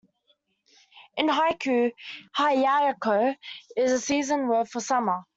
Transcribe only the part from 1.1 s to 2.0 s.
In haiku,